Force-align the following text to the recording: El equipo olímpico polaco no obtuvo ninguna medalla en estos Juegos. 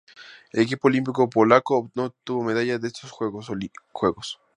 El 0.51 0.61
equipo 0.63 0.87
olímpico 0.87 1.29
polaco 1.29 1.91
no 1.93 2.05
obtuvo 2.05 2.39
ninguna 2.39 2.55
medalla 2.55 2.73
en 2.73 2.85
estos 2.87 3.11
Juegos. 3.11 3.49